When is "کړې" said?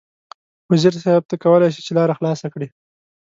2.53-2.67